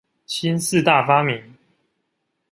[0.25, 1.53] 新四大發明